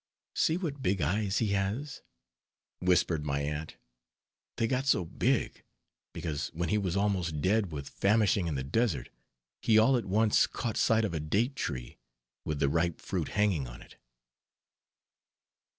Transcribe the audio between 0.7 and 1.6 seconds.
big eyes he